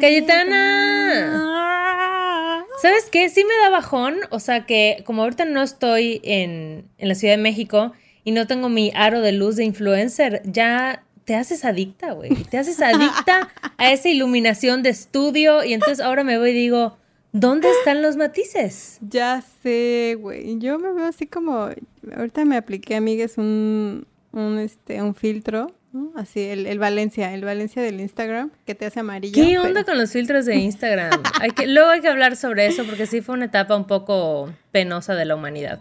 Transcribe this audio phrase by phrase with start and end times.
[0.00, 1.56] Cayetana.
[2.80, 3.28] ¿Sabes qué?
[3.28, 4.16] Sí me da bajón.
[4.30, 7.92] O sea que como ahorita no estoy en, en la Ciudad de México
[8.24, 12.34] y no tengo mi aro de luz de influencer, ya te haces adicta, güey.
[12.50, 13.48] Te haces adicta
[13.78, 16.96] a esa iluminación de estudio y entonces ahora me voy y digo,
[17.32, 18.98] ¿dónde están los matices?
[19.00, 20.58] Ya sé, güey.
[20.58, 21.68] Yo me veo así como,
[22.16, 25.72] ahorita me apliqué, amigues, un, un, este, un filtro
[26.14, 29.34] Así, el, Valencia, el Valencia del Instagram, que te hace amarillo.
[29.34, 31.22] ¿Qué onda con los filtros de Instagram?
[31.40, 34.52] hay que, luego hay que hablar sobre eso porque sí fue una etapa un poco
[34.72, 35.80] penosa de la humanidad.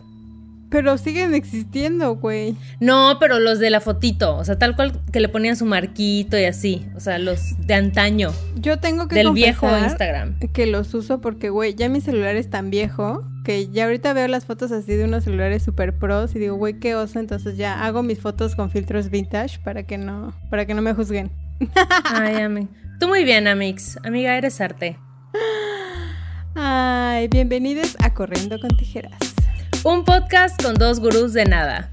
[0.69, 2.55] Pero siguen existiendo, güey.
[2.79, 6.37] No, pero los de la fotito, o sea, tal cual que le ponían su marquito
[6.37, 8.31] y así, o sea, los de antaño.
[8.55, 10.39] Yo tengo que del viejo Instagram.
[10.53, 14.27] Que los uso porque, güey, ya mi celular es tan viejo que ya ahorita veo
[14.27, 17.85] las fotos así de unos celulares super pros y digo, güey, qué oso, entonces ya
[17.85, 21.31] hago mis fotos con filtros vintage para que no para que no me juzguen.
[22.05, 22.67] Ay, amiga.
[22.99, 23.97] Tú muy bien, Amix.
[24.03, 24.97] Amiga, eres arte.
[26.55, 29.24] Ay, bienvenidos a Corriendo con Tijeras.
[29.87, 31.91] Un podcast con dos gurús de nada.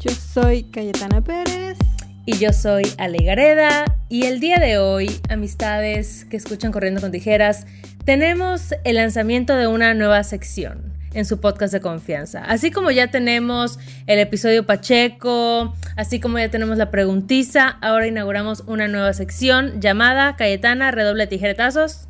[0.00, 1.76] Yo soy Cayetana Pérez.
[2.24, 3.84] Y yo soy Ale Gareda.
[4.08, 7.66] Y el día de hoy, amistades que escuchan Corriendo con Tijeras,
[8.06, 12.42] tenemos el lanzamiento de una nueva sección en su podcast de confianza.
[12.46, 18.64] Así como ya tenemos el episodio Pacheco, así como ya tenemos la preguntiza, ahora inauguramos
[18.66, 22.08] una nueva sección llamada Cayetana Redoble Tijeretazos.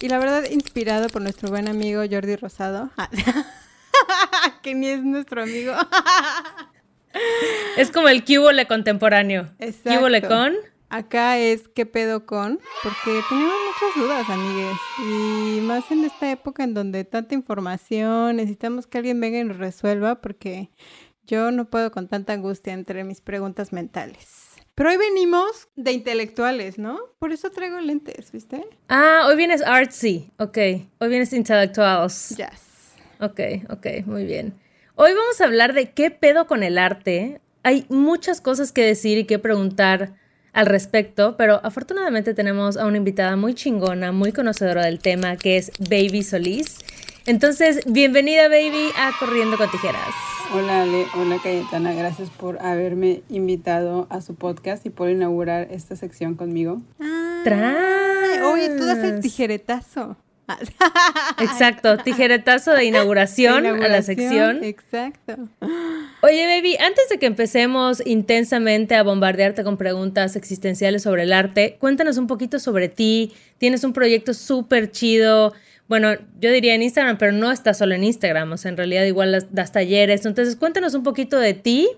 [0.00, 3.08] Y la verdad, inspirado por nuestro buen amigo Jordi Rosado, ah,
[4.62, 5.72] que ni es nuestro amigo.
[7.78, 9.48] es como el cubole contemporáneo.
[9.58, 9.98] Exacto.
[9.98, 10.54] ¿Cubole con?
[10.88, 14.76] Acá es qué pedo con, porque tenemos muchas dudas, amigues.
[15.00, 19.56] Y más en esta época en donde tanta información, necesitamos que alguien venga y nos
[19.56, 20.70] resuelva, porque
[21.26, 24.45] yo no puedo con tanta angustia entre mis preguntas mentales.
[24.76, 26.98] Pero hoy venimos de intelectuales, ¿no?
[27.18, 28.62] Por eso traigo lentes, ¿viste?
[28.90, 30.58] Ah, hoy vienes artsy, ok.
[30.98, 32.36] Hoy vienes intelectuals.
[32.36, 32.92] Yes.
[33.18, 34.52] Ok, ok, muy bien.
[34.94, 37.40] Hoy vamos a hablar de qué pedo con el arte.
[37.62, 40.12] Hay muchas cosas que decir y que preguntar
[40.52, 45.56] al respecto, pero afortunadamente tenemos a una invitada muy chingona, muy conocedora del tema, que
[45.56, 46.80] es Baby Solís.
[47.26, 50.14] Entonces, bienvenida Baby a Corriendo con Tijeras.
[50.54, 55.96] Hola Ale, hola Cayetana, gracias por haberme invitado a su podcast y por inaugurar esta
[55.96, 56.82] sección conmigo.
[57.00, 60.16] Ah, oye, tú das el tijeretazo.
[61.40, 64.62] Exacto, tijeretazo de inauguración, a la sección.
[64.62, 65.48] Exacto.
[66.22, 71.76] Oye, baby, antes de que empecemos intensamente a bombardearte con preguntas existenciales sobre el arte,
[71.80, 73.32] cuéntanos un poquito sobre ti.
[73.58, 75.52] Tienes un proyecto súper chido
[75.88, 79.04] bueno, yo diría en Instagram, pero no está solo en Instagram, o sea, en realidad
[79.04, 80.26] igual das, talleres.
[80.26, 81.88] Entonces, cuéntanos un poquito de ti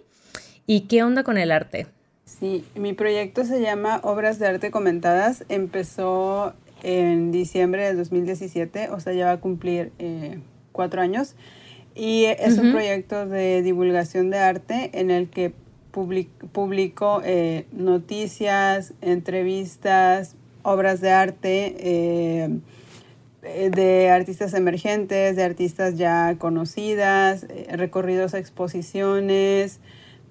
[0.66, 1.86] y qué onda con el arte.
[2.24, 5.44] Sí, mi proyecto se llama Obras de Arte Comentadas.
[5.48, 10.38] Empezó en diciembre de 2017, o sea, ya va a cumplir eh,
[10.72, 11.34] cuatro años.
[11.94, 15.52] Y es un proyecto de divulgación de arte en el que
[15.90, 21.74] publico eh, noticias, entrevistas, obras de arte.
[21.78, 22.60] Eh,
[23.70, 29.80] de artistas emergentes, de artistas ya conocidas, eh, recorridos a exposiciones,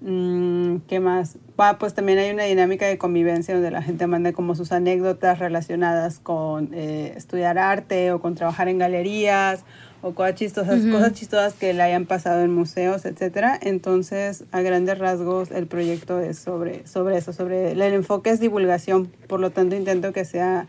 [0.01, 1.37] mm, ¿qué más?
[1.79, 6.19] pues también hay una dinámica de convivencia donde la gente manda como sus anécdotas relacionadas
[6.19, 9.63] con eh, estudiar arte o con trabajar en galerías
[10.01, 13.57] o cosas chistosas, cosas chistosas que le hayan pasado en museos, etcétera.
[13.59, 19.07] Entonces, a grandes rasgos, el proyecto es sobre, sobre eso, sobre el enfoque es divulgación,
[19.27, 20.67] por lo tanto intento que sea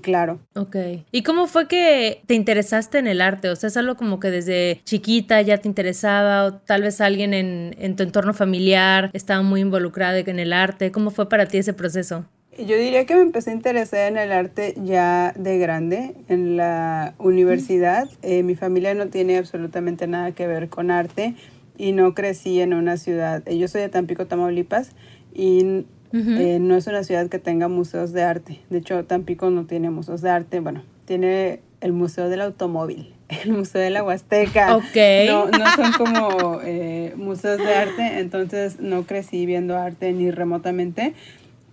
[0.00, 0.40] Claro.
[0.54, 0.76] Ok.
[1.12, 3.48] ¿Y cómo fue que te interesaste en el arte?
[3.50, 7.34] O sea, es algo como que desde chiquita ya te interesaba o tal vez alguien
[7.34, 10.90] en, en tu entorno familiar estaba muy involucrado en el arte.
[10.92, 12.24] ¿Cómo fue para ti ese proceso?
[12.58, 17.14] Yo diría que me empecé a interesar en el arte ya de grande, en la
[17.18, 18.08] universidad.
[18.22, 21.34] Eh, mi familia no tiene absolutamente nada que ver con arte
[21.78, 23.42] y no crecí en una ciudad.
[23.46, 24.90] Yo soy de Tampico, Tamaulipas
[25.32, 28.60] y eh, no es una ciudad que tenga museos de arte.
[28.68, 30.60] De hecho, Tampico no tiene museos de arte.
[30.60, 33.12] Bueno, tiene el Museo del Automóvil,
[33.44, 34.76] el Museo de la Huasteca.
[34.76, 34.96] Ok.
[35.26, 41.14] No, no son como eh, museos de arte, entonces no crecí viendo arte ni remotamente.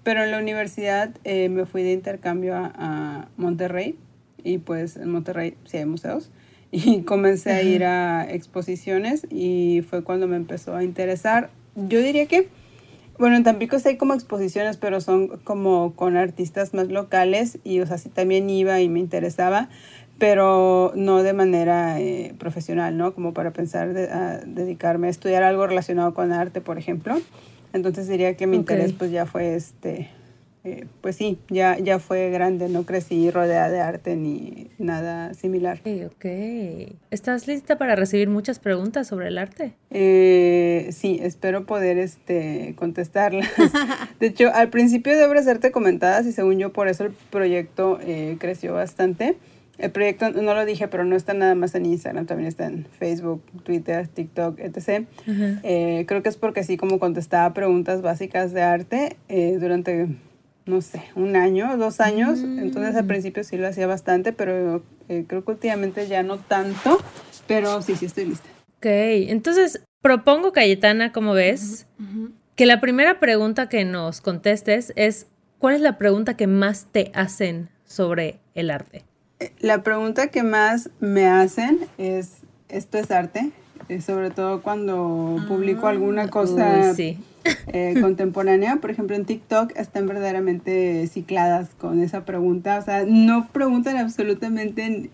[0.04, 3.98] Pero en la universidad eh, me fui de intercambio a, Monterrey
[4.42, 6.31] y pues en Monterrey sí hay museos.
[6.72, 11.50] Y comencé a ir a exposiciones y fue cuando me empezó a interesar.
[11.75, 12.48] Yo diría que
[13.19, 17.80] bueno, en Tampico sí hay como exposiciones, pero son como con artistas más locales y,
[17.80, 19.69] o sea, sí también iba y me interesaba,
[20.18, 23.14] pero no de manera eh, profesional, ¿no?
[23.14, 27.19] Como para pensar de, a dedicarme a estudiar algo relacionado con arte, por ejemplo.
[27.74, 30.10] Entonces diría que mi interés pues ya fue este
[30.68, 35.80] eh, pues sí, ya, ya fue grande, no crecí rodeada de arte ni nada similar.
[35.80, 36.25] Ok, ok.
[37.10, 39.74] ¿Estás lista para recibir muchas preguntas sobre el arte?
[39.92, 43.48] Eh, sí, espero poder este, contestarlas.
[44.19, 47.14] de hecho, al principio de Obras de Arte Comentadas, y según yo por eso el
[47.31, 49.38] proyecto eh, creció bastante,
[49.78, 52.86] el proyecto, no lo dije, pero no está nada más en Instagram, también está en
[52.98, 55.06] Facebook, Twitter, TikTok, etc.
[55.28, 60.08] Eh, creo que es porque así como contestaba preguntas básicas de arte eh, durante,
[60.68, 62.40] no sé, un año, dos años.
[62.40, 63.08] Entonces al mm.
[63.08, 67.02] principio sí lo hacía bastante, pero eh, creo que últimamente ya no tanto.
[67.48, 68.50] Pero sí, sí estoy lista.
[68.78, 71.88] Ok, entonces propongo, Cayetana, como ves,
[72.56, 75.28] que la primera pregunta que nos contestes es,
[75.60, 79.04] ¿cuál es la pregunta que más te hacen sobre el arte?
[79.60, 82.38] La pregunta que más me hacen es,
[82.69, 83.52] ¿esto es arte?
[83.90, 86.94] Eh, sobre todo cuando publico ah, alguna cosa
[87.68, 88.78] eh, contemporánea.
[88.78, 92.78] Por ejemplo, en TikTok están verdaderamente cicladas con esa pregunta.
[92.78, 95.10] O sea, no preguntan absolutamente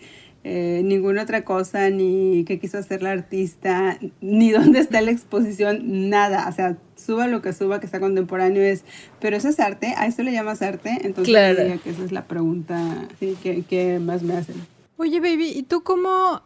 [0.45, 6.09] eh, ninguna otra cosa, ni qué quiso hacer la artista, ni dónde está la exposición,
[6.09, 6.49] nada.
[6.49, 8.83] O sea, suba lo que suba que está contemporáneo es,
[9.21, 12.25] pero eso es arte, a eso le llamas arte, entonces diría que esa es la
[12.25, 14.55] pregunta que, más me hacen.
[14.97, 16.41] Oye, baby, ¿y tú cómo,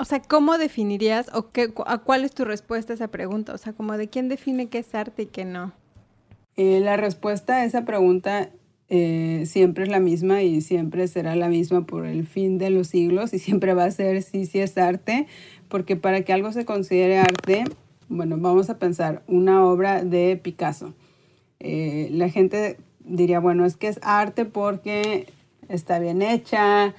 [0.00, 3.52] o sea, cómo definirías o qué, a cuál es tu respuesta a esa pregunta?
[3.52, 5.72] O sea, como de quién define qué es arte y qué no.
[6.56, 8.48] Eh, la respuesta a esa pregunta
[8.88, 12.88] eh, siempre es la misma y siempre será la misma por el fin de los
[12.88, 15.26] siglos y siempre va a ser sí, sí es arte,
[15.68, 17.64] porque para que algo se considere arte,
[18.08, 20.94] bueno, vamos a pensar una obra de Picasso.
[21.58, 25.26] Eh, la gente diría, bueno, es que es arte porque
[25.68, 26.94] está bien hecha,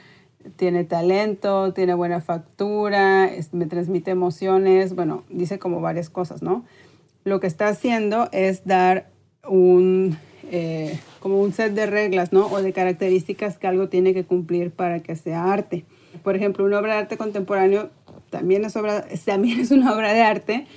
[0.56, 6.66] tiene talento, tiene buena factura, me transmite emociones, bueno, dice como varias cosas, ¿no?
[7.24, 9.10] Lo que está haciendo es dar
[9.48, 10.18] un
[10.54, 12.48] eh, como un set de reglas, ¿no?
[12.48, 15.86] O de características que algo tiene que cumplir para que sea arte.
[16.24, 17.90] Por ejemplo, una obra de arte contemporáneo
[18.30, 20.68] también es, obra, también es una obra de arte,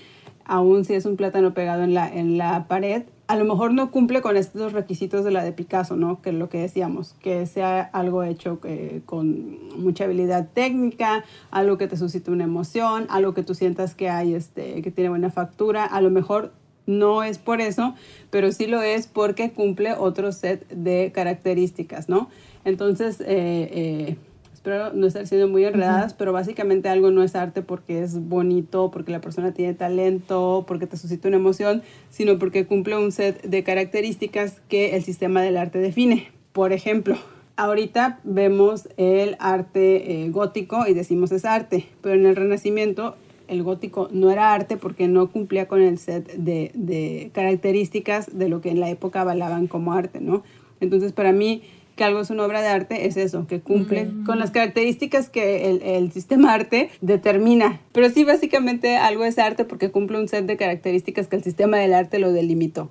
[0.45, 3.03] aun si es un plátano pegado en la, en la pared.
[3.27, 6.21] A lo mejor no cumple con estos requisitos de la de Picasso, ¿no?
[6.21, 11.79] Que es lo que decíamos, que sea algo hecho eh, con mucha habilidad técnica, algo
[11.79, 15.31] que te suscite una emoción, algo que tú sientas que hay, este, que tiene buena
[15.31, 15.87] factura.
[15.87, 16.53] A lo mejor
[16.87, 17.95] no es por eso,
[18.31, 22.29] pero sí lo es porque cumple otro set de características, ¿no?
[22.65, 24.17] Entonces, eh, eh,
[24.65, 28.91] espero no estar siendo muy enredadas, pero básicamente algo no es arte porque es bonito,
[28.91, 33.43] porque la persona tiene talento, porque te suscita una emoción, sino porque cumple un set
[33.43, 36.29] de características que el sistema del arte define.
[36.53, 37.19] Por ejemplo,
[37.57, 43.17] ahorita vemos el arte eh, gótico y decimos es arte, pero en el Renacimiento
[43.49, 48.63] el gótico no era arte porque no cumplía con el set de, características de lo
[48.63, 50.43] que en la época avalaban como arte, ¿no?
[50.81, 51.63] Entonces, para mí,
[51.97, 55.71] que algo es una obra de arte es eso, que cumple con las características que
[55.71, 57.81] el, el, sistema arte determina.
[57.93, 61.79] Pero sí, básicamente algo es arte porque cumple un set de características que el sistema
[61.79, 62.91] del arte lo delimitó.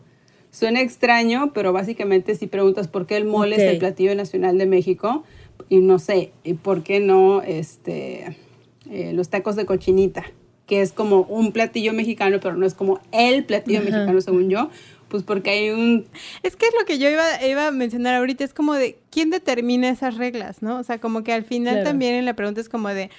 [0.52, 4.68] Suena extraño, pero básicamente si preguntas por qué el mole es el platillo nacional de
[4.68, 5.24] México,
[5.70, 8.38] y no sé, y por qué no este,
[8.90, 10.24] eh, los tacos de cochinita,
[10.68, 14.70] que es como un platillo mexicano, pero no es como el platillo mexicano, según yo,
[15.14, 16.08] pues porque hay un...
[16.42, 19.30] Es que es lo que yo iba, iba a mencionar ahorita, es como de, ¿quién
[19.30, 20.80] determina esas reglas, no?
[20.80, 23.12] O sea, como que al final también en la pregunta es como de,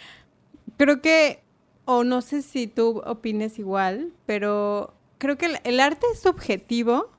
[0.76, 1.38] creo que,
[1.84, 7.13] o no sé si tú opines igual, pero creo que el arte es subjetivo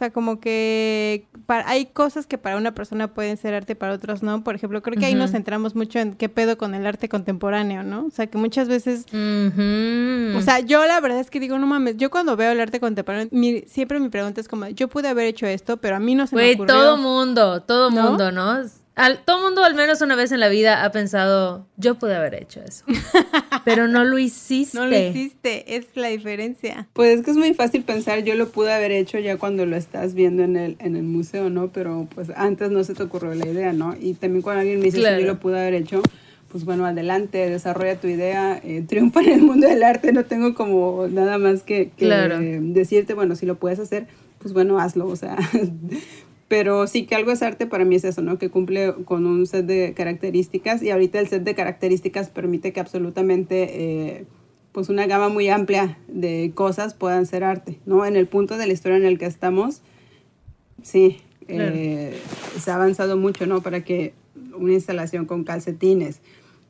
[0.00, 4.42] sea, como que hay cosas que para una persona pueden ser arte, para otros no.
[4.42, 7.82] Por ejemplo, creo que ahí nos centramos mucho en qué pedo con el arte contemporáneo,
[7.82, 8.06] ¿no?
[8.06, 9.04] O sea, que muchas veces...
[9.12, 12.80] O sea, yo la verdad es que digo, no mames, yo cuando veo el arte
[12.80, 13.28] contemporáneo,
[13.66, 16.34] siempre mi pregunta es como, yo pude haber hecho esto, pero a mí no se
[16.34, 16.74] me ocurrió.
[16.74, 18.64] todo mundo, todo mundo, ¿no?
[18.96, 22.34] Al, todo mundo al menos una vez en la vida ha pensado, yo pude haber
[22.34, 22.84] hecho eso.
[23.64, 24.78] Pero no lo hiciste.
[24.78, 26.88] No lo hiciste, es la diferencia.
[26.92, 29.76] Pues es que es muy fácil pensar, yo lo pude haber hecho ya cuando lo
[29.76, 31.68] estás viendo en el, en el museo, ¿no?
[31.68, 33.94] Pero pues antes no se te ocurrió la idea, ¿no?
[33.98, 36.02] Y también cuando alguien me dice que yo lo pude haber hecho,
[36.50, 40.54] pues bueno, adelante, desarrolla tu idea, eh, triunfa en el mundo del arte, no tengo
[40.54, 44.06] como nada más que, decirte, bueno, si lo puedes hacer,
[44.38, 45.36] pues bueno, hazlo, o sea,
[46.50, 48.36] pero sí que algo es arte para mí es eso, ¿no?
[48.36, 52.80] Que cumple con un set de características y ahorita el set de características permite que
[52.80, 54.24] absolutamente, eh,
[54.72, 58.04] pues una gama muy amplia de cosas puedan ser arte, ¿no?
[58.04, 59.82] En el punto de la historia en el que estamos,
[60.82, 62.18] sí, eh,
[62.58, 63.60] se ha avanzado mucho, ¿no?
[63.60, 64.12] Para que
[64.52, 66.20] una instalación con calcetines,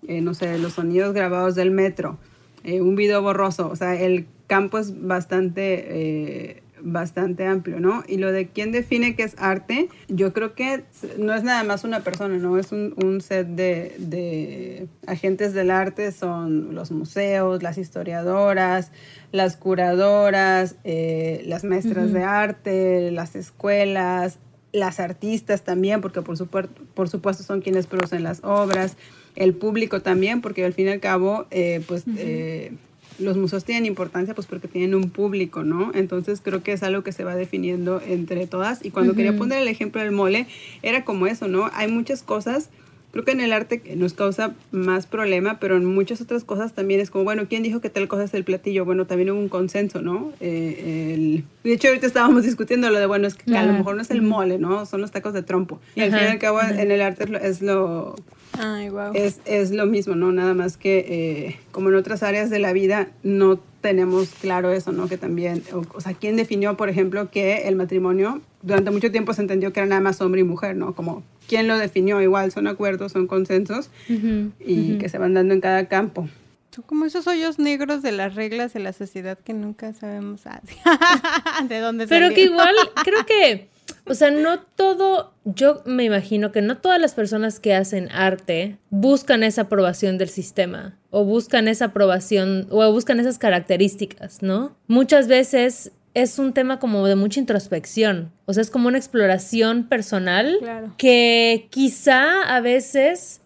[0.07, 2.19] eh, no sé, los sonidos grabados del metro,
[2.65, 8.03] un video borroso, o sea, el campo es bastante bastante amplio, ¿no?
[8.07, 10.85] Y lo de quién define qué es arte, yo creo que
[11.19, 12.59] no es nada más una persona, ¿no?
[12.59, 18.93] Es un, un set de, de, agentes del arte, son los museos, las historiadoras,
[19.33, 24.39] las curadoras, eh, las maestras de arte, las escuelas,
[24.73, 28.97] las artistas también, porque por, por supuesto son quienes producen las obras,
[29.37, 32.73] el público también, porque al fin y al cabo, eh, pues eh,
[33.19, 35.93] los museos tienen importancia pues porque tienen un público, ¿no?
[35.95, 38.85] Entonces creo que es algo que se va definiendo entre todas.
[38.85, 40.47] Y cuando quería poner el ejemplo del mole,
[40.83, 41.71] era como eso, ¿no?
[41.75, 42.71] Hay muchas cosas
[43.13, 47.01] creo que en el arte nos causa más problema, pero en muchas otras cosas también
[47.01, 48.85] es como, bueno, ¿quién dijo que tal cosa es el platillo?
[48.85, 50.33] Bueno, también hubo un consenso, ¿no?
[50.41, 53.97] Eh, el, de hecho, ahorita estábamos discutiendo lo de, bueno, es que a lo mejor
[53.97, 54.87] no es el mole, ¿no?
[54.87, 55.81] Son los tacos de trompo.
[55.95, 58.17] Y al fin y al cabo, en el arte es lo...
[58.59, 59.13] Ay, wow.
[59.15, 60.33] es, es, lo mismo, ¿no?
[60.33, 64.93] Nada más que eh, como en otras áreas de la vida no tenemos claro eso,
[64.93, 65.09] ¿no?
[65.09, 65.63] Que también,
[65.95, 69.81] o, sea, ¿quién definió, por ejemplo, que el matrimonio durante mucho tiempo se entendió que
[69.81, 70.95] era nada más hombre y mujer, ¿no?
[70.95, 72.23] Como, ¿quién lo definió?
[72.23, 76.29] Igual son acuerdos, son consensos y que se van dando en cada campo.
[76.73, 80.61] Son como esos hoyos negros de las reglas de la sociedad que nunca sabemos ah,
[81.69, 82.73] de dónde Pero que igual,
[83.05, 83.69] creo que,
[84.07, 88.79] o sea, no todo, yo me imagino que no todas las personas que hacen arte
[88.91, 94.77] buscan esa aprobación del sistema o buscan esa aprobación o buscan esas características, ¿no?
[94.87, 95.91] Muchas veces
[96.21, 100.59] es un tema como de mucha introspección, o sea, es como una exploración personal
[100.97, 103.41] que quizá a veces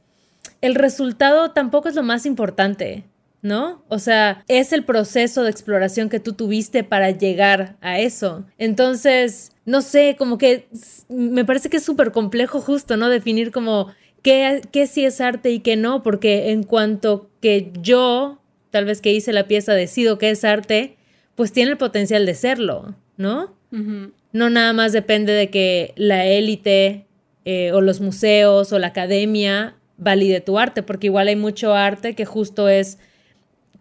[0.61, 3.05] el resultado tampoco es lo más importante,
[3.43, 3.83] ¿no?
[3.89, 8.45] O sea, es el proceso de exploración que tú tuviste para llegar a eso.
[8.57, 10.67] Entonces, no sé, como que
[11.11, 13.11] me parece que es súper complejo justo, ¿no?
[13.11, 13.89] Definir como
[14.23, 18.41] qué, qué sí es arte y qué no, porque en cuanto que yo,
[18.71, 20.97] tal vez que hice la pieza, decido qué es arte,
[21.35, 23.53] pues tiene el potencial de serlo, ¿no?
[24.33, 27.07] No nada más depende de que la élite
[27.45, 32.15] eh, o los museos o la academia valide tu arte, porque igual hay mucho arte
[32.15, 32.99] que justo es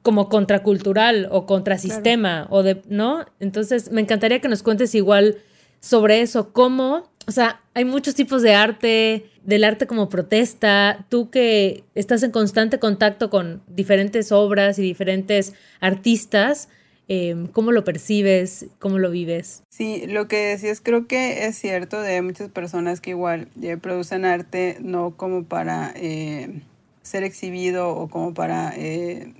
[0.02, 3.26] como contracultural o contrasistema o de, ¿no?
[3.40, 5.38] Entonces, me encantaría que nos cuentes igual
[5.80, 11.30] sobre eso, cómo, o sea, hay muchos tipos de arte, del arte como protesta, tú
[11.30, 16.70] que estás en constante contacto con diferentes obras y diferentes artistas,
[17.10, 18.68] Em, ¿Cómo lo percibes?
[18.80, 19.64] ¿Cómo lo vives?
[19.70, 24.24] Sí, lo que decías creo que es cierto de muchas personas que igual eh, producen
[24.24, 26.62] arte no como para eh,
[27.02, 29.34] ser exhibido o como para eh,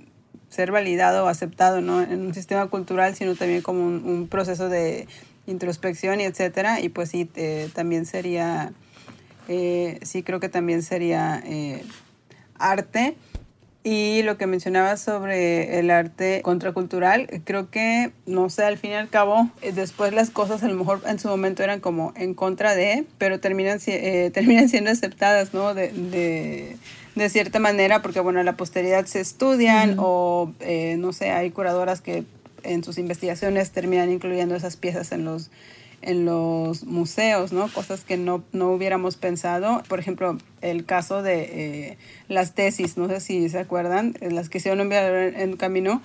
[0.50, 2.02] ser validado o aceptado ¿no?
[2.02, 5.08] en un sistema cultural, sino también como un, proceso de
[5.46, 6.80] introspección y etcétera.
[6.80, 7.28] Y pues sí,
[7.72, 8.72] también sería,
[9.48, 11.42] sí creo que también sería
[12.58, 13.16] arte.
[13.86, 18.94] Y lo que mencionabas sobre el arte contracultural, creo que, no sé, al fin y
[18.94, 22.32] al cabo, eh, después las cosas a lo mejor en su momento eran como en
[22.32, 25.74] contra de, pero terminan, eh, terminan siendo aceptadas, ¿no?
[25.74, 26.78] De, de,
[27.14, 32.00] de, cierta manera, porque, bueno, la posteridad se estudian o, eh, no sé, hay curadoras
[32.00, 32.24] que
[32.62, 35.50] en sus investigaciones terminan incluyendo esas piezas en los
[36.04, 37.68] en los museos, ¿no?
[37.68, 39.82] Cosas que no, no hubiéramos pensado.
[39.88, 44.48] Por ejemplo, el caso de eh, las tesis, no sé si se acuerdan, eh, las
[44.48, 46.02] que hicieron enviar en camino.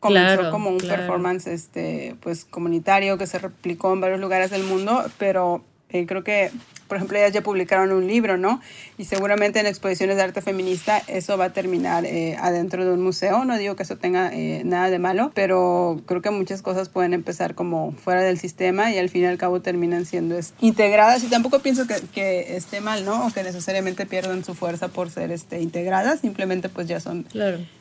[0.00, 5.04] comenzó como un performance este, pues, comunitario que se replicó en varios lugares del mundo,
[5.18, 6.50] pero eh, creo que
[6.92, 8.60] por ejemplo, ellas ya publicaron un libro, ¿no?
[8.98, 13.02] Y seguramente en exposiciones de arte feminista eso va a terminar eh, adentro de un
[13.02, 13.46] museo.
[13.46, 17.14] No digo que eso tenga eh, nada de malo, pero creo que muchas cosas pueden
[17.14, 21.24] empezar como fuera del sistema y al fin y al cabo terminan siendo integradas.
[21.24, 23.26] Y tampoco pienso que, que, esté mal, ¿no?
[23.26, 26.20] O que necesariamente pierdan su fuerza por ser este, integradas.
[26.20, 27.26] Simplemente pues ya son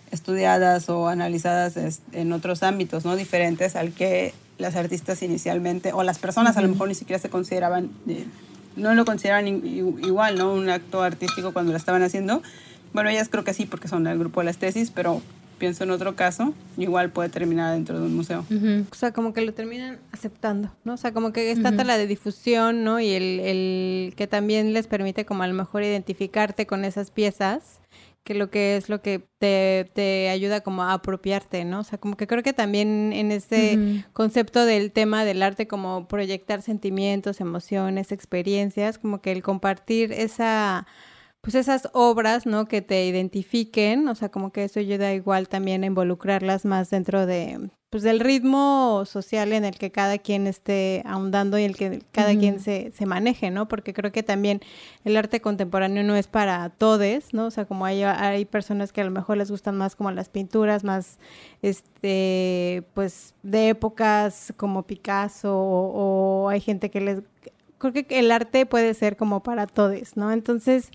[0.10, 1.76] estudiadas o analizadas
[2.14, 3.18] en otros ámbitos, ¿no?
[3.18, 7.30] Diferentes al que las artistas inicialmente, o las personas a lo mejor ni siquiera se
[7.30, 8.26] consideraban eh,
[8.76, 10.54] no lo consideran igual, ¿no?
[10.54, 12.42] Un acto artístico cuando lo estaban haciendo.
[12.94, 15.22] Bueno, ellas creo que sí, porque son del grupo de las tesis, pero
[15.58, 18.46] pienso en otro caso, igual puede terminar dentro de un museo.
[18.92, 20.94] O sea, como que lo terminan aceptando, ¿no?
[20.94, 23.00] O sea, como que está uh la de difusión, ¿no?
[23.00, 27.80] Y el, el, que también les permite como a lo mejor identificarte con esas piezas
[28.24, 31.80] que lo que es lo que te, te, ayuda como a apropiarte, ¿no?
[31.80, 36.08] O sea, como que creo que también en ese concepto del tema del arte como
[36.08, 40.86] proyectar sentimientos, emociones, experiencias, como que el compartir esa
[41.42, 42.68] pues esas obras, ¿no?
[42.68, 47.26] Que te identifiquen, o sea, como que eso ayuda igual también a involucrarlas más dentro
[47.26, 52.04] de, pues del ritmo social en el que cada quien esté ahondando y el que
[52.12, 53.68] cada quien se, se maneje, ¿no?
[53.68, 54.62] Porque creo que también
[55.04, 57.48] el arte contemporáneo no es para todes, ¿no?
[57.48, 60.30] O sea, como hay, hay personas que a lo mejor les gustan más como las
[60.30, 61.18] pinturas, más,
[61.64, 67.20] este, pues de épocas como Picasso o, o hay gente que les...
[67.80, 70.32] Creo que el arte puede ser como para todes, ¿no?
[70.32, 70.92] Entonces,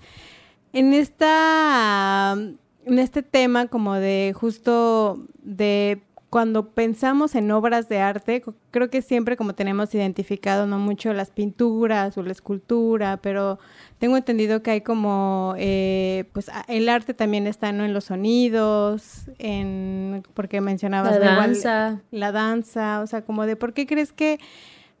[0.77, 2.37] en esta
[2.85, 9.01] en este tema como de justo de cuando pensamos en obras de arte, creo que
[9.01, 13.59] siempre como tenemos identificado no mucho las pinturas o la escultura, pero
[13.97, 17.85] tengo entendido que hay como, eh, pues el arte también está ¿no?
[17.85, 22.01] en los sonidos, en, porque mencionabas la danza.
[22.11, 24.37] la danza, o sea, como de por qué crees que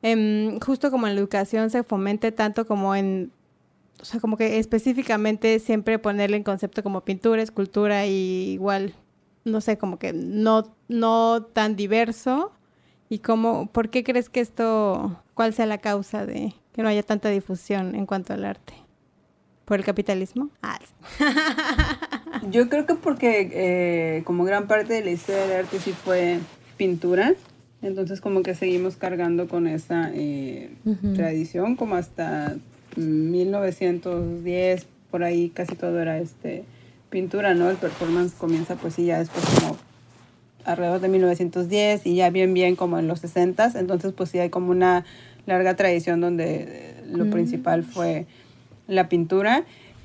[0.01, 3.31] em, justo como en la educación se fomente tanto como en
[4.01, 8.93] o sea, como que específicamente siempre ponerle en concepto como pintura, escultura y igual,
[9.43, 12.51] no sé, como que no, no tan diverso.
[13.09, 17.03] ¿Y cómo, por qué crees que esto, cuál sea la causa de que no haya
[17.03, 18.73] tanta difusión en cuanto al arte?
[19.65, 20.49] ¿Por el capitalismo?
[20.61, 20.79] Ah,
[22.51, 26.39] Yo creo que porque eh, como gran parte de la historia del arte sí fue
[26.77, 27.33] pintura,
[27.81, 30.71] entonces como que seguimos cargando con esa eh,
[31.15, 32.55] tradición como hasta
[32.97, 36.63] 1910, por ahí casi todo era este
[37.09, 37.69] pintura, ¿no?
[37.69, 39.77] El performance comienza pues sí ya después como
[40.65, 44.49] alrededor de 1910 y ya bien bien como en los 60, entonces pues sí hay
[44.49, 45.05] como una
[45.45, 47.29] larga tradición donde lo mm.
[47.29, 48.25] principal fue
[48.87, 49.63] la pintura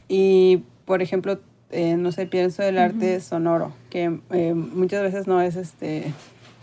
[0.09, 5.41] y por ejemplo eh, no sé pienso el arte sonoro que eh, muchas veces no
[5.41, 6.13] es este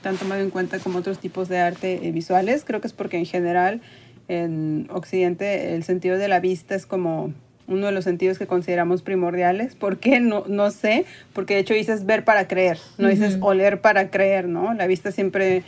[0.01, 3.17] tan tomado en cuenta como otros tipos de arte eh, visuales creo que es porque
[3.17, 3.81] en general
[4.29, 7.33] en Occidente el sentido de la vista es como
[7.67, 9.75] uno de los sentidos que consideramos primordiales.
[9.75, 10.19] ¿Por qué?
[10.19, 14.48] No, no sé, porque de hecho dices ver para creer, no dices oler para creer,
[14.48, 14.74] ¿no?
[14.74, 15.63] La vista siempre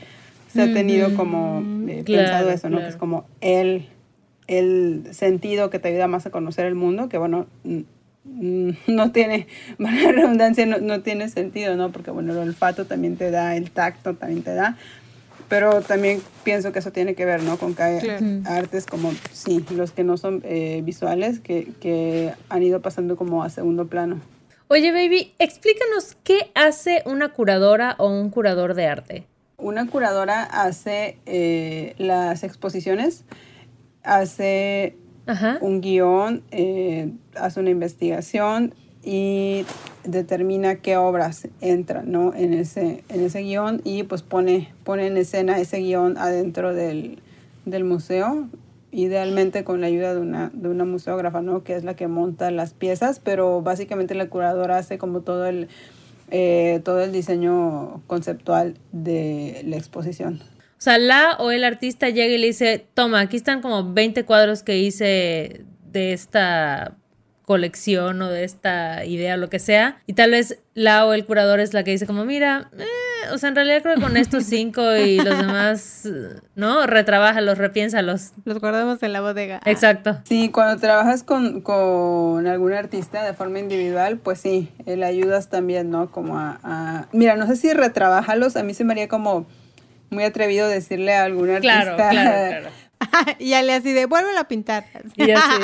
[0.51, 2.79] se ha tenido como eh, pensado eso, ¿no?
[2.79, 3.87] Que es como el,
[4.47, 7.47] el sentido que te ayuda más a conocer el mundo, que bueno,
[8.23, 11.91] no tiene, la redundancia, no, no tiene sentido, ¿no?
[11.91, 14.77] Porque bueno, el olfato también te da, el tacto también te da,
[15.51, 17.57] pero también pienso que eso tiene que ver, ¿no?
[17.57, 22.63] Con que hay artes como, sí, los que no son eh, visuales, que, que han
[22.63, 24.21] ido pasando como a segundo plano.
[24.69, 29.27] Oye, baby, explícanos qué hace una curadora o un curador de arte.
[29.57, 33.25] Una curadora hace eh, las exposiciones,
[34.03, 34.95] hace
[35.59, 39.65] un guion, eh, hace una investigación, y
[40.03, 42.33] determina qué obras entran ¿no?
[42.33, 47.19] en, ese, en ese guion y pues pone, pone en escena ese guion adentro del,
[47.65, 48.47] del museo,
[48.91, 51.63] idealmente con la ayuda de una, de una museógrafa, ¿no?
[51.63, 55.69] que es la que monta las piezas, pero básicamente la curadora hace como todo el,
[56.29, 60.41] eh, todo el diseño conceptual de la exposición.
[60.81, 64.25] O sea, la o el artista llega y le dice, toma, aquí están como 20
[64.25, 66.97] cuadros que hice de esta
[67.51, 69.97] colección o de esta idea o lo que sea.
[70.07, 72.85] Y tal vez la o el curador es la que dice como, mira, eh,
[73.33, 76.07] o sea, en realidad creo que con estos cinco y los demás,
[76.55, 76.87] ¿no?
[76.87, 78.31] Retrábajalos, repiénsalos.
[78.45, 79.59] Los guardamos en la bodega.
[79.65, 80.17] Exacto.
[80.23, 85.91] Sí, cuando trabajas con, con algún artista de forma individual, pues sí, le ayudas también,
[85.91, 86.09] ¿no?
[86.09, 89.45] Como a, Mira, no sé si retrábajalos, a mí se me haría como
[90.09, 91.83] muy atrevido decirle a algún artista...
[91.83, 93.35] Claro, claro, claro.
[93.39, 94.85] y ya le así de, vuelve a pintar.
[95.17, 95.63] Y así.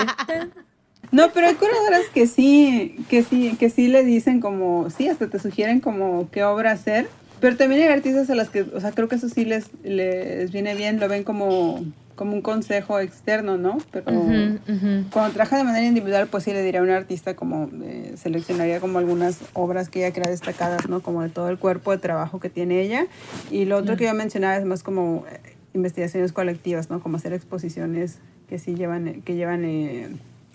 [1.11, 5.29] No, pero hay curadoras que sí, que sí, que sí le dicen como, sí, hasta
[5.29, 7.07] te sugieren como qué obra hacer.
[7.39, 10.51] Pero también hay artistas a las que, o sea, creo que eso sí les, les
[10.51, 13.77] viene bien, lo ven como, como un consejo externo, ¿no?
[13.91, 14.05] Pero
[15.11, 18.79] cuando trabaja de manera individual, pues sí le diría a un artista como, eh, seleccionaría
[18.79, 21.01] como algunas obras que ella crea destacadas, ¿no?
[21.01, 23.05] Como de todo el cuerpo de trabajo que tiene ella.
[23.51, 25.39] Y lo otro que yo mencionaba es más como eh,
[25.75, 27.01] investigaciones colectivas, ¿no?
[27.01, 28.17] Como hacer exposiciones
[28.49, 29.63] que sí llevan, que llevan...
[29.63, 30.09] Eh,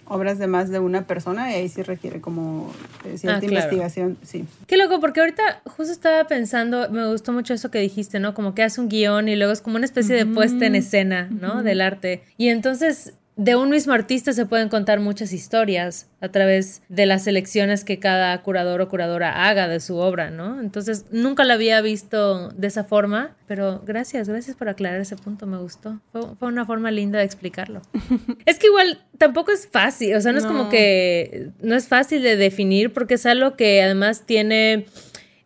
[0.07, 2.73] obras de más de una persona y ahí sí requiere como
[3.05, 4.45] eh, cierta ah, investigación, sí.
[4.67, 8.35] Qué loco, porque ahorita justo estaba pensando, me gustó mucho eso que dijiste, ¿no?
[8.35, 11.29] Como que hace un guion y luego es como una especie de puesta en escena,
[11.31, 11.62] ¿no?
[11.62, 12.23] Del arte.
[12.37, 17.25] Y entonces de un mismo artista se pueden contar muchas historias a través de las
[17.25, 20.61] selecciones que cada curador o curadora haga de su obra, ¿no?
[20.61, 25.47] Entonces, nunca la había visto de esa forma, pero gracias, gracias por aclarar ese punto,
[25.47, 25.99] me gustó.
[26.12, 27.81] Fue, una forma linda de explicarlo.
[28.45, 32.23] es que igual tampoco es fácil, o sea, no es como que no es fácil
[32.23, 34.87] de definir porque es algo que además tiene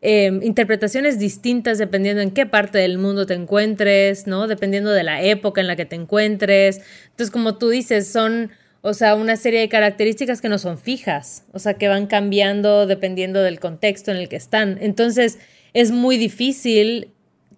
[0.08, 4.46] Em, interpretaciones distintas dependiendo en qué parte del mundo te encuentres, ¿no?
[4.46, 6.80] Dependiendo de la época en la que te encuentres.
[7.10, 11.44] Entonces, como tú dices, son o sea, una serie de características que no son fijas,
[11.52, 14.78] o sea, que van cambiando dependiendo del contexto en el que están.
[14.80, 15.40] Entonces,
[15.72, 17.08] es muy difícil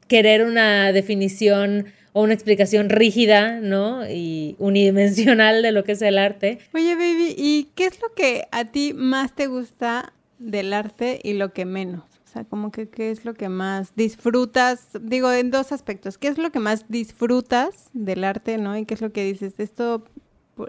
[0.07, 4.09] querer una definición o una explicación rígida, ¿no?
[4.09, 6.61] Y unidimensional de lo que es el arte.
[6.73, 11.35] Oye, baby, ¿y qué es lo que a ti más te gusta del arte y
[11.35, 12.18] lo que menos?
[12.29, 16.29] O sea, como que qué es lo que más disfrutas, digo, en dos aspectos, ¿qué
[16.29, 18.77] es lo que más disfrutas del arte, ¿no?
[18.77, 20.05] Y qué es lo que dices, esto,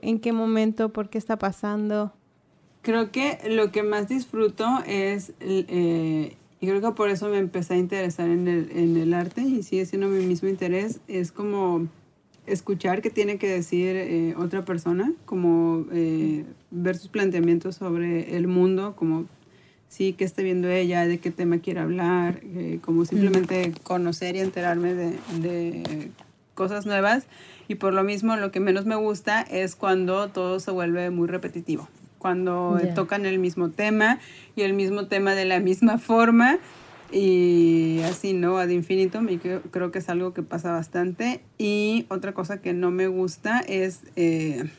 [0.01, 2.13] en qué momento, por qué está pasando.
[2.81, 7.73] Creo que lo que más disfruto es, eh, y creo que por eso me empecé
[7.73, 11.89] a interesar en el, en el arte y sigue siendo mi mismo interés, es como
[12.45, 18.47] escuchar qué tiene que decir eh, otra persona, como eh, ver sus planteamientos sobre el
[18.47, 19.25] mundo, como
[19.89, 24.39] sí, qué está viendo ella, de qué tema quiere hablar, eh, como simplemente conocer y
[24.39, 26.11] enterarme de, de,
[26.53, 27.25] cosas nuevas.
[27.67, 31.27] Y por lo mismo, lo que menos me gusta es cuando todo se vuelve muy
[31.27, 34.19] repetitivo, cuando tocan el mismo tema
[34.55, 36.59] y el mismo tema de la misma forma
[37.11, 38.57] y así, ¿no?
[38.57, 41.41] Ad infinitum, y creo, creo que es algo que pasa bastante.
[41.57, 44.01] Y otra cosa que no me gusta es...
[44.15, 44.69] Eh,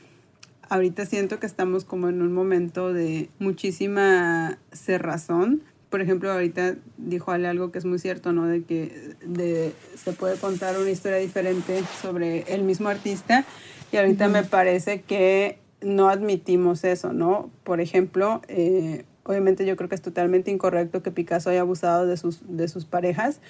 [0.70, 5.62] ahorita siento que estamos como en un momento de muchísima cerrazón.
[5.90, 8.46] Por ejemplo, ahorita dijo Ale algo que es muy cierto, ¿no?
[8.46, 13.44] De que de, se puede contar una historia diferente sobre el mismo artista
[13.92, 17.50] y ahorita me parece que no admitimos eso, ¿no?
[17.64, 22.16] Por ejemplo, eh, obviamente yo creo que es totalmente incorrecto que Picasso haya abusado de
[22.16, 23.40] sus, de sus parejas,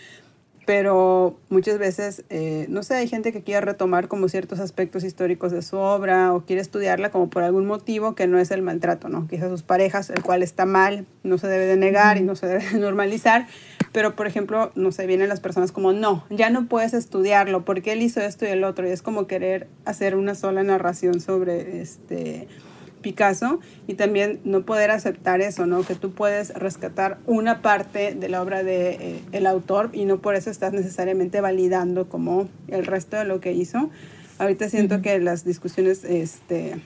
[0.71, 5.51] pero muchas veces, eh, no sé, hay gente que quiere retomar como ciertos aspectos históricos
[5.51, 9.09] de su obra o quiere estudiarla como por algún motivo que no es el maltrato,
[9.09, 9.27] ¿no?
[9.27, 12.47] Quizás sus parejas, el cual está mal, no se debe de negar y no se
[12.47, 13.49] debe de normalizar,
[13.91, 17.91] pero por ejemplo, no sé, vienen las personas como, no, ya no puedes estudiarlo porque
[17.91, 21.81] él hizo esto y el otro, y es como querer hacer una sola narración sobre
[21.81, 22.47] este
[23.01, 25.83] Picasso y también no poder aceptar eso, ¿no?
[25.83, 30.19] Que tú puedes rescatar una parte de la obra de eh, el autor y no
[30.19, 33.91] por eso estás necesariamente validando como el resto de lo que hizo.
[34.39, 36.81] Ahorita siento que las discusiones este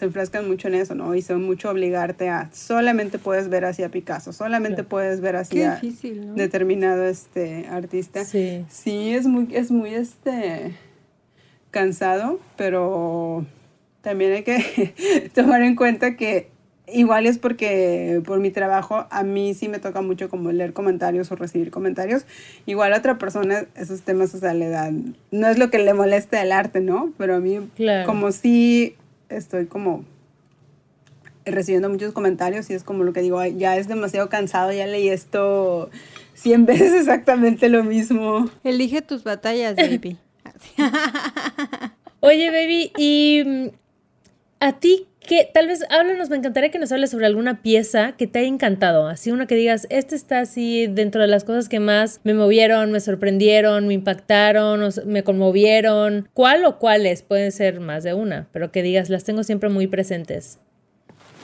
[0.00, 1.14] se enfrascan mucho en eso, ¿no?
[1.14, 5.78] Y son mucho obligarte a solamente puedes ver hacia Picasso, solamente puedes ver hacia
[6.34, 8.24] determinado este artista.
[8.24, 8.64] Sí.
[8.70, 10.74] sí, es muy es muy este
[11.70, 13.44] cansado, pero
[14.02, 16.48] también hay que tomar en cuenta que
[16.92, 21.30] igual es porque por mi trabajo a mí sí me toca mucho como leer comentarios
[21.30, 22.24] o recibir comentarios.
[22.66, 25.94] Igual a otra persona esos temas, o sea, le dan, no es lo que le
[25.94, 27.12] molesta el arte, ¿no?
[27.18, 27.60] Pero a mí
[28.06, 28.96] como sí
[29.28, 30.04] estoy como
[31.44, 35.08] recibiendo muchos comentarios y es como lo que digo, ya es demasiado cansado, ya leí
[35.08, 35.90] esto
[36.34, 38.50] 100 veces exactamente lo mismo.
[38.64, 40.16] Elige tus batallas, baby.
[42.20, 43.72] Oye, baby, y
[44.60, 48.26] a ti, que tal vez háblanos, me encantaría que nos hables sobre alguna pieza que
[48.26, 51.80] te haya encantado, así una que digas, este está así dentro de las cosas que
[51.80, 56.28] más me movieron, me sorprendieron, me impactaron, me conmovieron.
[56.34, 57.22] ¿Cuál o cuáles?
[57.22, 60.58] Pueden ser más de una, pero que digas, las tengo siempre muy presentes.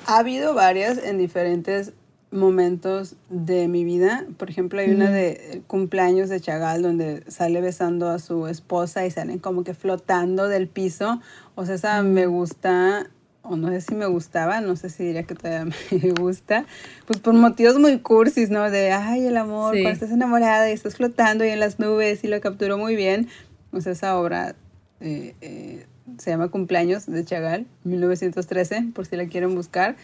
[0.06, 1.92] Ha habido varias en diferentes
[2.30, 4.26] momentos de mi vida.
[4.36, 9.10] Por ejemplo, hay una de cumpleaños de Chagall donde sale besando a su esposa y
[9.10, 11.20] salen como que flotando del piso.
[11.54, 13.08] O sea, esa me gusta,
[13.42, 16.66] o no sé si me gustaba, no sé si diría que todavía me gusta,
[17.06, 18.70] pues por motivos muy cursis, ¿no?
[18.70, 22.28] De, ay, el amor, cuando estás enamorada y estás flotando y en las nubes y
[22.28, 23.28] lo capturó muy bien.
[23.72, 24.56] O sea, esa obra
[25.00, 25.86] eh, eh,
[26.18, 29.96] se llama Cumpleaños de Chagall, 1913, por si la quieren buscar.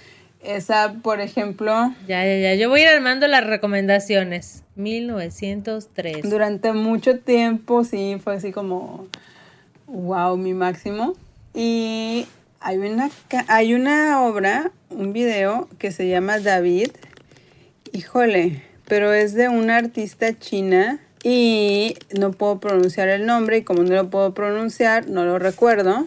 [0.42, 1.94] Esa, por ejemplo.
[2.08, 2.54] Ya, ya, ya.
[2.54, 4.64] Yo voy a ir armando las recomendaciones.
[4.74, 6.28] 1903.
[6.28, 9.06] Durante mucho tiempo, sí, fue así como.
[9.86, 11.14] Wow, mi máximo.
[11.54, 12.26] Y
[12.60, 13.10] hay una,
[13.48, 16.90] hay una obra, un video que se llama David.
[17.92, 23.82] Híjole, pero es de una artista china y no puedo pronunciar el nombre y como
[23.82, 26.06] no lo puedo pronunciar, no lo recuerdo.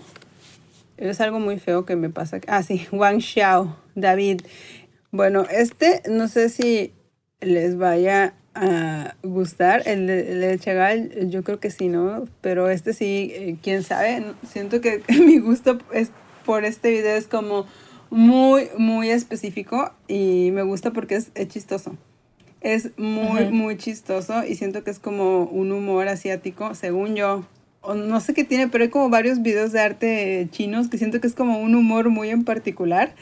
[0.98, 2.40] Es algo muy feo que me pasa.
[2.48, 4.42] Ah, sí, Wang Xiao, David.
[5.12, 6.94] Bueno, este no sé si
[7.40, 9.84] les vaya a gustar.
[9.86, 12.26] El de, Chagal, yo creo que sí, ¿no?
[12.42, 14.24] Pero este sí, eh, quién sabe.
[14.48, 16.12] Siento que mi gusto es,
[16.46, 17.66] por este video es como
[18.10, 21.98] muy, muy específico y me gusta porque es, chistoso.
[22.62, 27.46] Es muy, muy chistoso y siento que es como un humor asiático, según yo
[27.94, 31.28] no sé qué tiene, pero hay como varios videos de arte chinos que siento que
[31.28, 33.14] es como un humor muy en particular.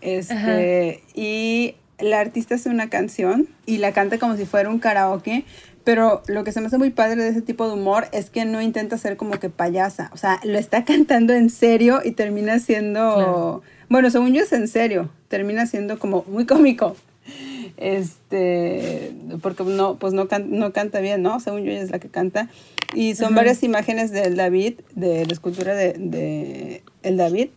[0.00, 5.44] Este, y la artista hace una canción y la canta como si fuera un karaoke,
[5.84, 8.44] Pero lo que se me hace muy padre de ese tipo de humor es que
[8.44, 10.10] no intenta ser como que payasa.
[10.12, 13.62] O sea, lo está cantando en serio y termina siendo.
[13.88, 15.10] Bueno, según yo es en serio.
[15.28, 16.96] Termina siendo como muy cómico.
[17.76, 19.12] Este.
[19.42, 21.40] Porque no, pues no, no canta bien, ¿no?
[21.40, 22.48] Según yo ella es la que canta.
[22.94, 27.50] Y son varias imágenes del David, de la escultura de, de el David.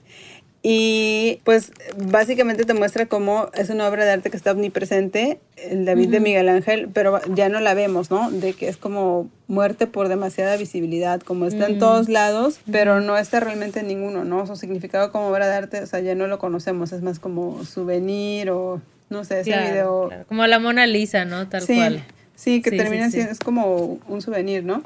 [0.65, 5.84] Y pues básicamente te muestra cómo es una obra de arte que está omnipresente, el
[5.84, 8.32] David de Miguel Ángel, pero ya no la vemos, ¿no?
[8.32, 13.17] De que es como muerte por demasiada visibilidad, como está en todos lados, pero no
[13.17, 14.47] está realmente en ninguno, ¿no?
[14.47, 17.65] Su significado como obra de arte, o sea, ya no lo conocemos, es más como
[17.65, 20.12] souvenir o no sé, ese video.
[20.30, 21.49] Como la Mona Lisa, ¿no?
[21.49, 22.06] Tal cual.
[22.36, 24.82] Sí, que termina siendo, es como un souvenir, ¿no?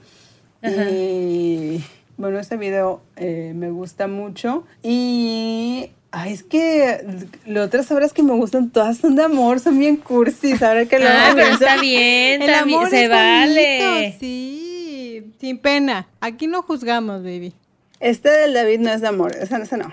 [0.63, 1.83] Y
[2.17, 4.65] bueno, este video eh, me gusta mucho.
[4.83, 7.05] Y Ay, es que
[7.45, 10.63] las otras obras que me gustan todas son de amor, son bien cursis.
[10.63, 14.15] Ahora que lo ah, pero está bien, el amor se vale.
[14.19, 16.07] sí, sin pena.
[16.21, 17.53] Aquí no juzgamos, baby.
[17.99, 19.91] Este del David no es de amor, esa, esa no.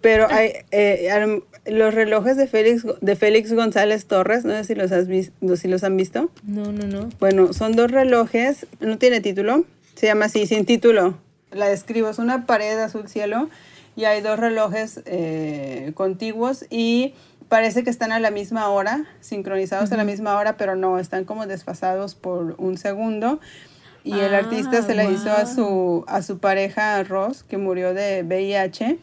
[0.00, 4.92] Pero hay eh, los relojes de Félix de Félix González Torres, no sé si los
[4.92, 6.30] has visto, si los han visto.
[6.42, 7.10] No, no, no.
[7.20, 11.18] Bueno, son dos relojes, no tiene título, se llama así, sin título
[11.50, 13.48] la describo, es una pared azul cielo
[13.96, 17.14] y hay dos relojes eh, contiguos y
[17.48, 21.24] parece que están a la misma hora, sincronizados a la misma hora, pero no, están
[21.24, 23.40] como desfasados por un segundo.
[24.04, 27.92] Y el artista se la ah, hizo a su, a su pareja Ross, que murió
[27.92, 28.98] de VIH.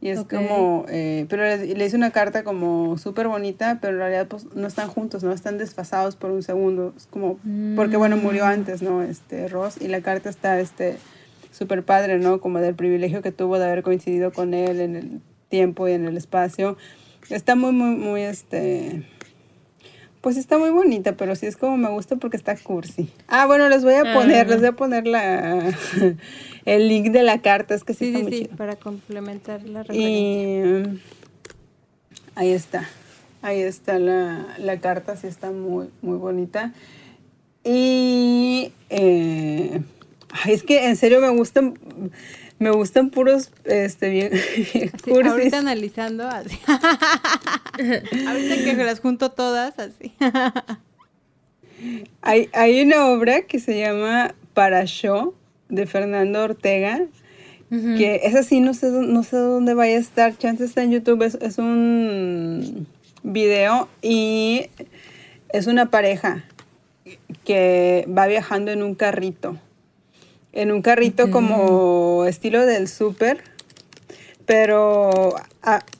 [0.00, 4.26] Y es como, eh, pero le, hizo una carta como súper bonita, pero en realidad
[4.28, 6.94] pues no están juntos, no están desfasados por un segundo.
[6.96, 7.38] Es como,
[7.74, 8.48] porque bueno, murió mm.
[8.48, 9.02] antes, ¿no?
[9.02, 10.98] Este Ross, y la carta está, este,
[11.56, 12.40] súper padre, ¿no?
[12.40, 16.06] Como del privilegio que tuvo de haber coincidido con él en el tiempo y en
[16.06, 16.76] el espacio.
[17.30, 19.02] Está muy, muy, muy, este...
[20.20, 23.10] Pues está muy bonita, pero sí es como me gusta porque está cursi.
[23.28, 25.72] Ah, bueno, les voy a poner, les voy a poner la,
[26.64, 30.90] el link de la carta, es que sí, sí, sí, para complementar la referencia.
[30.90, 31.00] Y
[32.34, 32.88] ahí está,
[33.40, 36.72] ahí está la, la carta, sí está muy, muy bonita.
[37.62, 39.80] Y eh,
[40.46, 41.78] es que en serio me gustan,
[42.58, 44.32] me gustan puros, este, bien,
[45.26, 46.58] ahorita analizando así.
[46.66, 50.14] ahorita que las junto todas así.
[52.22, 55.34] hay, hay una obra que se llama Para Show
[55.68, 57.02] de Fernando Ortega,
[57.68, 61.22] que es así, no sé, no sé dónde vaya a estar, chance está en YouTube,
[61.22, 62.86] es, es un
[63.24, 64.66] video y
[65.48, 66.44] es una pareja
[67.44, 69.58] que va viajando en un carrito
[70.56, 73.44] en un carrito como estilo del súper,
[74.46, 75.34] pero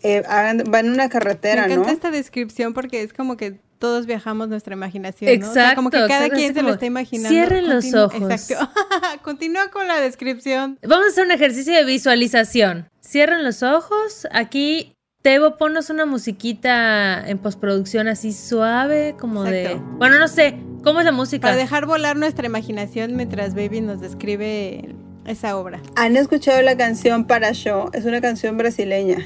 [0.03, 4.49] eh, va en una carretera, Me encanta esta descripción porque es como que todos viajamos
[4.49, 5.47] nuestra imaginación, ¿no?
[5.47, 5.77] Exacto.
[5.77, 7.29] como que cada quien se lo está imaginando.
[7.29, 8.31] Cierren los ojos.
[8.31, 8.71] Exacto.
[9.23, 10.79] Continúa con la descripción.
[10.83, 12.89] Vamos a hacer un ejercicio de visualización.
[13.03, 14.27] Cierren los ojos.
[14.33, 14.96] Aquí
[15.27, 19.77] Tebo, ponnos una musiquita en postproducción así suave, como de.
[19.99, 21.49] Bueno, no sé, ¿cómo es la música?
[21.49, 25.81] Para dejar volar nuestra imaginación mientras Baby nos describe esa obra.
[25.97, 27.91] ¿Han escuchado la canción Para Show?
[27.93, 29.17] Es una canción brasileña.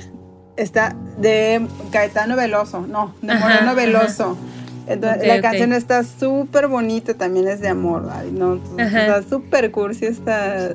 [0.56, 4.38] Está de Caetano Veloso, no, de Moreno Veloso.
[4.86, 8.58] Entonces, la canción está súper bonita, también es de amor, ¿no?
[8.78, 10.72] Está súper cursi, está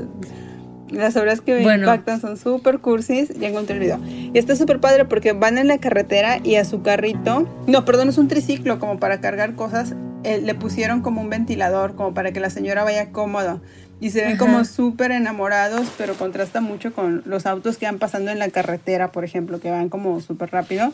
[0.89, 3.30] las obras que me impactan son súper cursis.
[3.39, 4.00] Ya encontré el video.
[4.06, 8.10] Y está súper padre porque van en la carretera y a su carrito, no, perdón,
[8.10, 9.95] es un triciclo como para cargar cosas.
[10.24, 13.62] Eh, le pusieron como un ventilador, como para que la señora vaya cómoda.
[14.02, 18.30] Y se ven como súper enamorados, pero contrasta mucho con los autos que van pasando
[18.30, 20.91] en la carretera, por ejemplo, que van como súper rápido.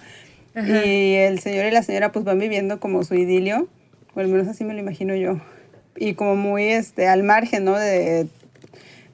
[0.56, 3.68] Y el señor y la señora pues van viviendo como su idilio,
[4.14, 5.40] o al menos así me lo imagino yo.
[5.96, 7.78] Y como muy este, al margen, ¿no?
[7.78, 8.28] De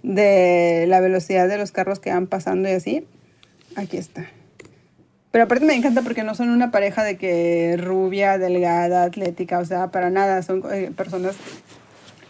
[0.08, 3.06] de la velocidad de los carros que van pasando y así.
[3.76, 4.28] Aquí está.
[5.32, 9.66] Pero aparte me encanta porque no son una pareja de que rubia, delgada, atlética, o
[9.66, 10.42] sea, para nada.
[10.42, 11.36] Son eh, personas,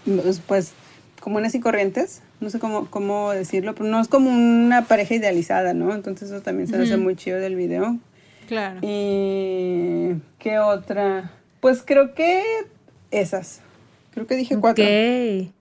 [0.06, 0.74] pues, pues,
[1.22, 2.24] comunes y corrientes.
[2.40, 5.94] No sé cómo, cómo decirlo, pero no es como una pareja idealizada, ¿no?
[5.94, 7.98] Entonces eso también se hace muy chido del video.
[8.48, 8.80] Claro.
[8.82, 10.16] Y...
[10.40, 11.32] ¿Qué otra?
[11.60, 12.44] Pues creo que
[13.12, 13.62] esas.
[14.12, 14.84] Creo que dije cuatro.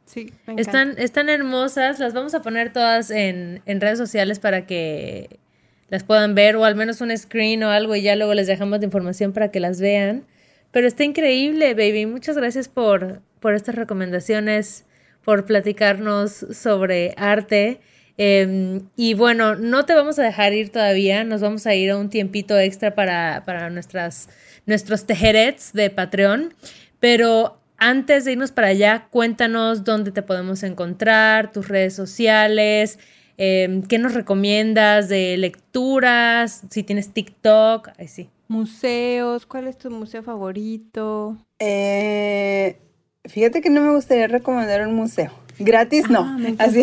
[0.07, 5.41] Sí, están, están hermosas, las vamos a poner todas en, redes sociales para que
[5.89, 8.79] las puedan ver o al menos un screen o algo y ya luego les dejamos
[8.79, 10.25] de información para que las vean.
[10.71, 12.07] Pero está increíble, baby.
[12.07, 14.85] Muchas gracias por, por estas recomendaciones,
[15.25, 17.81] por platicarnos sobre arte.
[18.17, 21.97] Em, y bueno, no te vamos a dejar ir todavía, nos vamos a ir a
[21.97, 24.29] un tiempito extra para, para nuestras,
[24.67, 26.55] nuestros tejerets de Patreon.
[27.01, 32.99] Pero antes de irnos para allá, cuéntanos dónde te podemos encontrar, tus redes sociales,
[33.37, 38.31] em, qué nos recomiendas de lecturas, si tienes TikTok, ahí sí.
[38.49, 41.37] Museos, ¿cuál es tu museo favorito?
[41.59, 42.79] Eh,
[43.25, 45.33] fíjate que no me gustaría recomendar un museo.
[45.59, 46.21] Gratis no.
[46.21, 46.83] Ah, Así,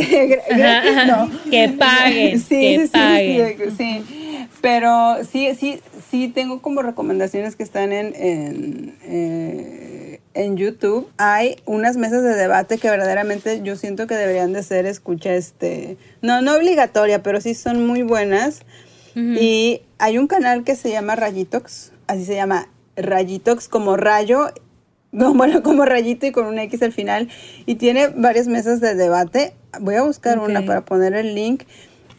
[0.50, 1.30] gratis no.
[1.52, 3.58] Que paguen, Sí, que sí, paguen.
[3.58, 4.48] sí, sí.
[4.62, 11.10] Pero sí, sí, sí tengo como recomendaciones que están en, en, eh, en YouTube.
[11.18, 15.98] Hay unas mesas de debate que verdaderamente yo siento que deberían de ser escucha, este,
[16.22, 18.62] no, no obligatoria, pero sí son muy buenas.
[19.16, 24.48] Y hay un canal que se llama Rayitox, así se llama Rayitox como rayo,
[25.14, 27.30] no, bueno, como rayito y con un X al final.
[27.66, 29.54] Y tiene varias mesas de debate.
[29.80, 30.66] Voy a buscar una Ok.
[30.66, 31.64] para poner el link.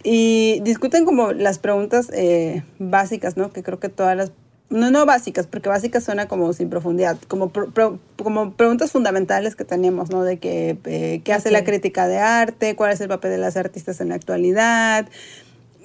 [0.02, 3.52] Y discuten como las preguntas eh, básicas, ¿no?
[3.52, 4.32] Que creo que todas las...
[4.70, 9.54] No, no básicas, porque básicas suena como sin profundidad, como, pro- pro- como preguntas fundamentales
[9.56, 10.24] que tenemos, ¿no?
[10.24, 13.56] De que, eh, qué hace la crítica de arte, cuál es el papel de las
[13.56, 15.06] artistas en la actualidad,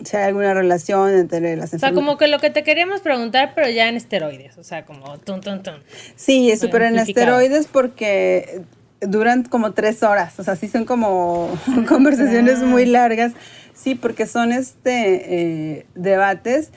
[0.03, 3.53] si hay alguna relación entre las O sea, como que lo que te queríamos preguntar,
[3.55, 5.83] pero ya en esteroides, o sea, como tun, tun, tun.
[6.15, 8.61] Sí, es súper en esteroides porque
[9.01, 11.49] duran como tres horas, o sea, sí son como
[11.87, 13.33] conversaciones muy largas,
[13.73, 16.71] sí, porque son este eh, debates.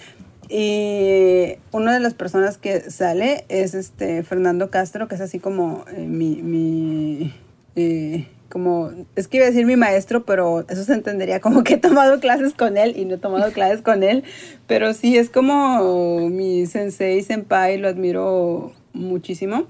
[0.54, 5.86] Y una de las personas que sale es este Fernando Castro, que es así como
[5.96, 7.32] eh, mi, mi
[7.74, 11.74] eh, como, es que iba a decir mi maestro, pero eso se entendería como que
[11.74, 14.24] he tomado clases con él y no he tomado clases con él,
[14.66, 19.64] pero sí es como mi sensei, senpai, lo admiro muchísimo.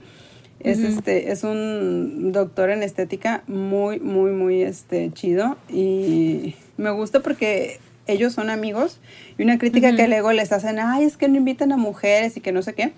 [0.59, 7.21] Es, este, es un doctor en estética muy, muy, muy este, chido y me gusta
[7.21, 8.99] porque ellos son amigos
[9.39, 12.41] y una crítica que luego les hacen, ay, es que no invitan a mujeres y
[12.41, 12.93] que no sé qué.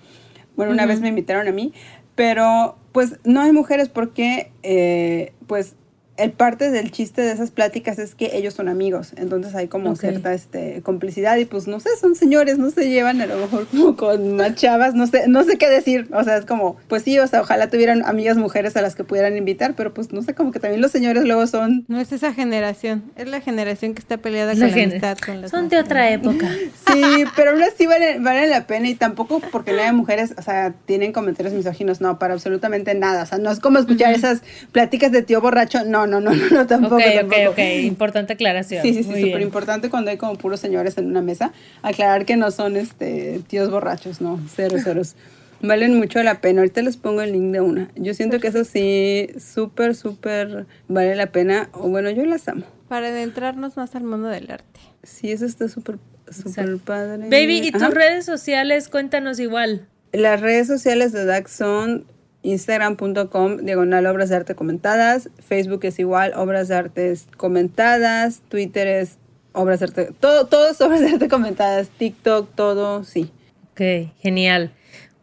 [0.55, 1.73] Bueno, una vez me invitaron a mí,
[2.15, 5.75] pero pues no hay mujeres porque eh, pues
[6.17, 9.91] el parte del chiste de esas pláticas es que ellos son amigos, entonces hay como
[9.91, 9.99] Ok.
[9.99, 13.67] cierta este, complicidad y pues no sé, son señores, no se llevan a lo mejor
[13.67, 17.03] como con más chavas, no sé, no sé qué decir, o sea, es como, pues
[17.03, 20.21] sí, o sea, ojalá tuvieran amigas mujeres a las que pudieran invitar, pero pues no
[20.21, 23.93] sé, como que también los señores luego son, No es esa generación, es la generación
[23.93, 26.47] que está peleada La con la amistad con las Son de otra época.
[26.87, 30.41] sí, pero aún así valen, valen la pena y tampoco porque no hay mujeres, o
[30.41, 34.41] sea, tienen comentarios misóginos, no, para absolutamente nada, o sea, no es como escuchar esas
[34.71, 36.95] pláticas de tío borracho, no, no, no, no, no tampoco.
[36.95, 37.51] ok, ok, tampoco.
[37.51, 37.59] ok.
[37.83, 38.81] Importante aclaración.
[38.81, 42.37] Sí, sí, sí, súper importante cuando hay como puros señores en una mesa, aclarar que
[42.37, 45.15] no son este tíos borrachos, no, cero ceros.
[45.61, 46.61] Valen mucho la pena.
[46.61, 47.89] Ahorita les pongo el link de una.
[47.95, 51.69] Yo siento que eso sí, súper, súper vale la pena.
[51.73, 52.65] O bueno, yo las amo.
[52.87, 54.79] Para adentrarnos más al mundo del arte.
[55.03, 55.97] Sí, eso está súper,
[56.29, 57.29] súper padre.
[57.29, 58.89] Baby, ¿y tus redes sociales?
[58.89, 59.87] Cuéntanos igual.
[60.11, 62.05] Las redes sociales de DAX son
[62.45, 69.17] instagram.com, diagonal obras de arte comentadas, Facebook es igual, obras de arte comentadas, Twitter es
[69.53, 73.31] obras de arte, todo, todo es obras de arte comentadas, TikTok, todo, sí.
[73.71, 74.71] Ok, genial.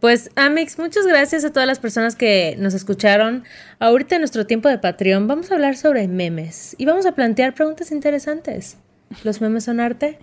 [0.00, 3.44] Pues Amix, muchas gracias a todas las personas que nos escucharon.
[3.78, 7.54] Ahorita en nuestro tiempo de Patreon vamos a hablar sobre memes y vamos a plantear
[7.54, 8.78] preguntas interesantes.
[9.22, 10.18] ¿Los memes son arte?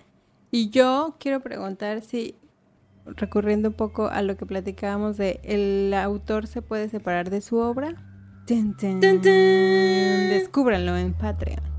[0.50, 2.34] Y yo quiero preguntar si,
[3.16, 7.56] recurriendo un poco a lo que platicábamos de el autor se puede separar de su
[7.58, 7.94] obra.
[8.46, 9.00] Tin, tin.
[9.00, 9.30] Tin, tin.
[10.30, 11.70] Descúbranlo en Patreon.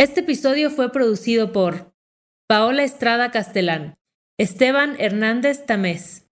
[0.00, 1.92] Este episodio fue producido por
[2.48, 3.99] Paola Estrada Castelán,
[4.40, 6.29] Esteban Hernández Tamés,